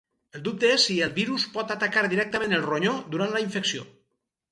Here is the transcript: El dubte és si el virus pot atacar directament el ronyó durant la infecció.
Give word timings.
El 0.37 0.43
dubte 0.45 0.69
és 0.75 0.85
si 0.87 0.95
el 1.07 1.11
virus 1.17 1.45
pot 1.57 1.73
atacar 1.75 2.03
directament 2.13 2.57
el 2.59 2.65
ronyó 2.71 2.95
durant 3.17 3.37
la 3.37 3.43
infecció. 3.45 3.85